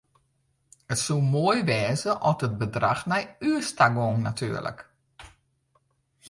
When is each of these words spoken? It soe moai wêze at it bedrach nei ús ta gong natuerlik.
It 0.93 0.97
soe 1.03 1.21
moai 1.31 1.59
wêze 1.69 2.11
at 2.29 2.41
it 2.45 2.53
bedrach 2.59 3.03
nei 3.09 3.25
ús 3.51 3.67
ta 3.77 3.85
gong 3.95 4.19
natuerlik. 4.23 4.79